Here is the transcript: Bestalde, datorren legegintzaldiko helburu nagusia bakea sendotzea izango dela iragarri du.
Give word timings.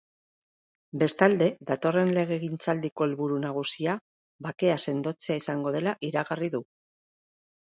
Bestalde, 1.01 1.49
datorren 1.71 2.09
legegintzaldiko 2.15 3.07
helburu 3.09 3.37
nagusia 3.43 3.95
bakea 4.47 4.79
sendotzea 4.87 5.39
izango 5.45 5.75
dela 5.77 5.95
iragarri 6.11 6.51
du. 6.59 6.65